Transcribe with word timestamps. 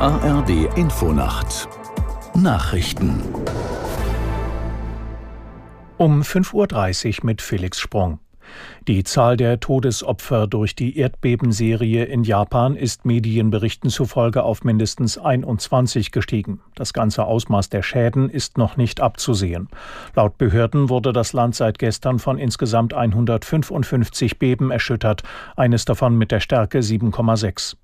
ARD 0.00 0.76
Infonacht 0.76 1.68
Nachrichten 2.34 3.22
um 5.98 6.22
5.30 6.22 7.20
Uhr 7.20 7.26
mit 7.26 7.40
Felix 7.40 7.78
Sprung. 7.78 8.18
Die 8.88 9.04
Zahl 9.04 9.36
der 9.36 9.60
Todesopfer 9.60 10.48
durch 10.48 10.74
die 10.74 10.98
Erdbebenserie 10.98 12.04
in 12.04 12.24
Japan 12.24 12.74
ist 12.74 13.04
Medienberichten 13.04 13.88
zufolge 13.88 14.42
auf 14.42 14.64
mindestens 14.64 15.16
21 15.16 16.10
gestiegen. 16.10 16.60
Das 16.74 16.92
ganze 16.92 17.24
Ausmaß 17.24 17.68
der 17.68 17.82
Schäden 17.82 18.28
ist 18.30 18.58
noch 18.58 18.76
nicht 18.76 19.00
abzusehen. 19.00 19.68
Laut 20.16 20.38
Behörden 20.38 20.88
wurde 20.88 21.12
das 21.12 21.32
Land 21.32 21.54
seit 21.54 21.78
gestern 21.78 22.18
von 22.18 22.38
insgesamt 22.38 22.94
155 22.94 24.40
Beben 24.40 24.72
erschüttert, 24.72 25.22
eines 25.56 25.84
davon 25.84 26.18
mit 26.18 26.32
der 26.32 26.40
Stärke 26.40 26.80
7,6. 26.80 27.76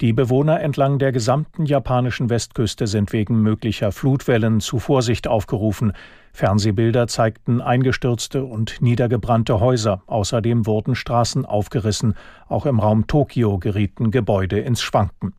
Die 0.00 0.12
Bewohner 0.12 0.60
entlang 0.60 0.98
der 0.98 1.12
gesamten 1.12 1.66
japanischen 1.66 2.28
Westküste 2.28 2.86
sind 2.86 3.12
wegen 3.12 3.42
möglicher 3.42 3.92
Flutwellen 3.92 4.60
zu 4.60 4.80
Vorsicht 4.80 5.28
aufgerufen. 5.28 5.92
Fernsehbilder 6.32 7.06
zeigten 7.06 7.60
eingestürzte 7.60 8.44
und 8.44 8.82
niedergebrannte 8.82 9.60
Häuser. 9.60 10.02
Außerdem 10.06 10.66
wurden 10.66 10.96
Straßen 10.96 11.46
aufgerissen. 11.46 12.14
Auch 12.48 12.66
im 12.66 12.80
Raum 12.80 13.06
Tokio 13.06 13.58
gerieten 13.58 14.10
Gebäude 14.10 14.58
ins 14.58 14.82
Schwanken. 14.82 15.32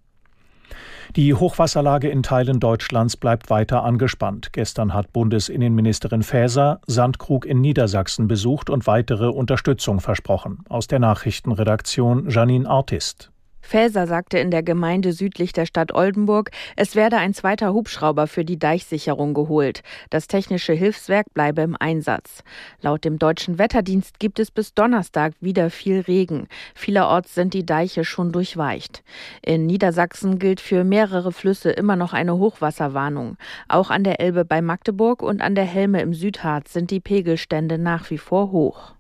Die 1.16 1.34
Hochwasserlage 1.34 2.09
in 2.09 2.23
Teilen 2.23 2.59
Deutschlands 2.59 3.16
bleibt 3.16 3.50
weiter 3.50 3.84
angespannt. 3.84 4.53
Gestern 4.53 4.94
hat 4.94 5.14
Bundesinnenministerin 5.14 6.23
Faeser 6.23 6.81
Sandkrug 6.88 7.45
in 7.45 7.62
Niedersachsen 7.62 8.28
besucht 8.28 8.70
und 8.70 8.88
weitere 8.88 9.28
Unterstützung 9.28 10.00
versprochen. 10.00 10.59
Aus 10.70 10.88
der 10.88 11.00
Nachrichtenredaktion 11.00 12.30
Janine 12.30 12.67
Artist. 12.67 13.31
Faeser 13.65 14.05
sagte 14.05 14.38
in 14.38 14.52
der 14.52 14.61
Gemeinde 14.61 15.11
südlich 15.11 15.52
der 15.52 15.66
Stadt 15.66 15.91
Oldenburg, 15.91 16.52
es 16.75 16.95
werde 16.95 17.17
ein 17.17 17.33
zweiter 17.33 17.73
Hubschrauber 17.73 18.27
für 18.27 18.45
die 18.45 18.59
Deichsicherung 18.59 19.33
geholt. 19.33 19.81
Das 20.11 20.27
technische 20.27 20.73
Hilfswerk 20.73 21.33
bleibe 21.33 21.63
im 21.63 21.75
Einsatz. 21.77 22.44
Laut 22.81 23.03
dem 23.03 23.17
deutschen 23.17 23.57
Wetterdienst 23.57 24.19
gibt 24.19 24.39
es 24.39 24.52
bis 24.52 24.75
Donnerstag 24.75 25.33
wieder 25.41 25.72
viel 25.72 26.02
Regen. 26.02 26.47
Vielerorts 26.75 27.33
sind 27.33 27.55
die 27.55 27.66
Deiche 27.66 28.05
schon 28.05 28.31
durchweicht. 28.31 29.03
In 29.41 29.66
Niedersachsen 29.66 30.38
gilt 30.38 30.61
für 30.61 30.83
mehrere 30.83 31.31
Flüsse 31.31 31.72
immer 31.72 31.95
noch 31.95 32.13
eine 32.13 32.38
Hochwasserwarnung. 32.38 33.35
Auch 33.67 33.89
an 33.89 34.03
der 34.03 34.19
Elbe 34.19 34.45
bei 34.45 34.61
Magdeburg 34.61 35.23
und 35.23 35.41
an 35.41 35.55
der 35.55 35.66
Helme 35.66 36.02
im 36.02 36.13
Südharz 36.13 36.72
sind 36.72 36.91
die 36.91 37.00
Pegelstände 37.00 37.79
nach 37.79 38.11
wie 38.11 38.19
vor 38.19 38.52
hoch. 38.52 38.94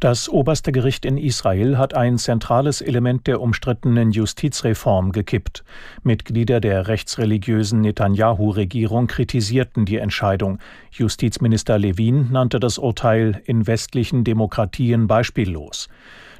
Das 0.00 0.28
oberste 0.28 0.72
Gericht 0.72 1.04
in 1.04 1.16
Israel 1.16 1.78
hat 1.78 1.94
ein 1.94 2.18
zentrales 2.18 2.80
Element 2.80 3.26
der 3.26 3.40
umstrittenen 3.40 4.10
Justizreform 4.10 5.12
gekippt. 5.12 5.64
Mitglieder 6.02 6.60
der 6.60 6.88
rechtsreligiösen 6.88 7.80
Netanyahu-Regierung 7.80 9.06
kritisierten 9.06 9.84
die 9.84 9.98
Entscheidung. 9.98 10.58
Justizminister 10.90 11.78
Levin 11.78 12.30
nannte 12.32 12.60
das 12.60 12.78
Urteil 12.78 13.42
in 13.44 13.66
westlichen 13.66 14.24
Demokratien 14.24 15.06
beispiellos. 15.06 15.88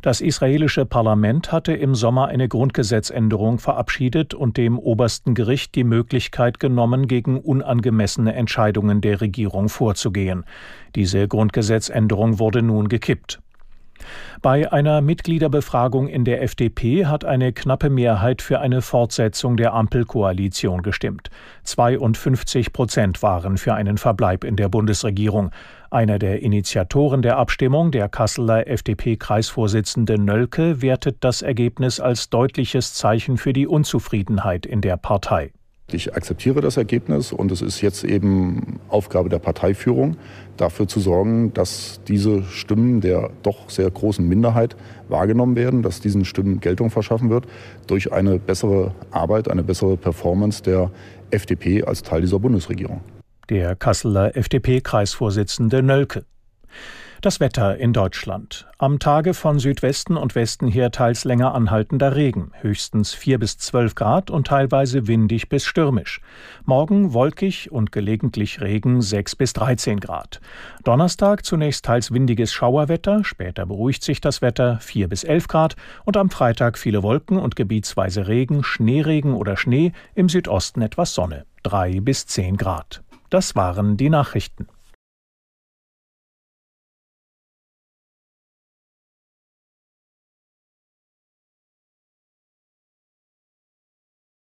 Das 0.02 0.20
israelische 0.20 0.84
Parlament 0.84 1.52
hatte 1.52 1.74
im 1.74 1.94
Sommer 1.94 2.26
eine 2.26 2.48
Grundgesetzänderung 2.48 3.60
verabschiedet 3.60 4.34
und 4.34 4.56
dem 4.56 4.76
obersten 4.76 5.32
Gericht 5.36 5.76
die 5.76 5.84
Möglichkeit 5.84 6.58
genommen, 6.58 7.06
gegen 7.06 7.38
unangemessene 7.38 8.34
Entscheidungen 8.34 9.00
der 9.00 9.20
Regierung 9.20 9.68
vorzugehen. 9.68 10.44
Diese 10.96 11.28
Grundgesetzänderung 11.28 12.40
wurde 12.40 12.62
nun 12.62 12.88
gekippt. 12.88 13.40
Bei 14.42 14.72
einer 14.72 15.00
Mitgliederbefragung 15.00 16.08
in 16.08 16.24
der 16.24 16.42
FDP 16.42 17.06
hat 17.06 17.24
eine 17.24 17.52
knappe 17.52 17.90
Mehrheit 17.90 18.42
für 18.42 18.60
eine 18.60 18.82
Fortsetzung 18.82 19.56
der 19.56 19.72
Ampelkoalition 19.74 20.82
gestimmt. 20.82 21.30
52 21.64 22.72
Prozent 22.72 23.22
waren 23.22 23.56
für 23.56 23.74
einen 23.74 23.98
Verbleib 23.98 24.44
in 24.44 24.56
der 24.56 24.68
Bundesregierung. 24.68 25.50
Einer 25.90 26.18
der 26.18 26.42
Initiatoren 26.42 27.22
der 27.22 27.36
Abstimmung, 27.36 27.90
der 27.90 28.08
Kasseler 28.08 28.66
FDP-Kreisvorsitzende 28.66 30.18
Nölke, 30.18 30.82
wertet 30.82 31.18
das 31.20 31.42
Ergebnis 31.42 32.00
als 32.00 32.30
deutliches 32.30 32.94
Zeichen 32.94 33.36
für 33.36 33.52
die 33.52 33.66
Unzufriedenheit 33.66 34.66
in 34.66 34.80
der 34.80 34.96
Partei. 34.96 35.52
Ich 35.90 36.14
akzeptiere 36.14 36.60
das 36.60 36.76
Ergebnis 36.76 37.32
und 37.32 37.52
es 37.52 37.60
ist 37.60 37.80
jetzt 37.82 38.04
eben 38.04 38.80
Aufgabe 38.88 39.28
der 39.28 39.38
Parteiführung, 39.38 40.16
dafür 40.56 40.88
zu 40.88 41.00
sorgen, 41.00 41.52
dass 41.52 42.00
diese 42.08 42.44
Stimmen 42.44 43.00
der 43.00 43.30
doch 43.42 43.68
sehr 43.68 43.90
großen 43.90 44.26
Minderheit 44.26 44.76
wahrgenommen 45.08 45.54
werden, 45.56 45.82
dass 45.82 46.00
diesen 46.00 46.24
Stimmen 46.24 46.60
Geltung 46.60 46.90
verschaffen 46.90 47.28
wird 47.28 47.46
durch 47.86 48.12
eine 48.12 48.38
bessere 48.38 48.94
Arbeit, 49.10 49.50
eine 49.50 49.62
bessere 49.62 49.96
Performance 49.96 50.62
der 50.62 50.90
FDP 51.30 51.84
als 51.84 52.02
Teil 52.02 52.22
dieser 52.22 52.38
Bundesregierung. 52.38 53.00
Der 53.50 53.76
Kasseler 53.76 54.36
FDP-Kreisvorsitzende 54.36 55.82
Nölke. 55.82 56.24
Das 57.22 57.38
Wetter 57.38 57.76
in 57.76 57.92
Deutschland. 57.92 58.66
Am 58.78 58.98
Tage 58.98 59.32
von 59.32 59.60
Südwesten 59.60 60.16
und 60.16 60.34
Westen 60.34 60.66
her 60.66 60.90
teils 60.90 61.22
länger 61.22 61.54
anhaltender 61.54 62.16
Regen, 62.16 62.50
höchstens 62.60 63.14
4 63.14 63.38
bis 63.38 63.58
12 63.58 63.94
Grad 63.94 64.28
und 64.32 64.48
teilweise 64.48 65.06
windig 65.06 65.48
bis 65.48 65.64
stürmisch. 65.64 66.20
Morgen 66.64 67.12
wolkig 67.12 67.70
und 67.70 67.92
gelegentlich 67.92 68.60
Regen 68.60 69.00
6 69.00 69.36
bis 69.36 69.52
13 69.52 70.00
Grad. 70.00 70.40
Donnerstag 70.82 71.44
zunächst 71.44 71.84
teils 71.84 72.10
windiges 72.10 72.52
Schauerwetter, 72.52 73.22
später 73.22 73.66
beruhigt 73.66 74.02
sich 74.02 74.20
das 74.20 74.42
Wetter 74.42 74.80
4 74.80 75.06
bis 75.06 75.22
11 75.22 75.46
Grad 75.46 75.76
und 76.04 76.16
am 76.16 76.28
Freitag 76.28 76.76
viele 76.76 77.04
Wolken 77.04 77.38
und 77.38 77.54
gebietsweise 77.54 78.26
Regen, 78.26 78.64
Schneeregen 78.64 79.34
oder 79.34 79.56
Schnee, 79.56 79.92
im 80.16 80.28
Südosten 80.28 80.82
etwas 80.82 81.14
Sonne 81.14 81.46
3 81.62 82.00
bis 82.00 82.26
10 82.26 82.56
Grad. 82.56 83.04
Das 83.30 83.54
waren 83.54 83.96
die 83.96 84.10
Nachrichten. 84.10 84.66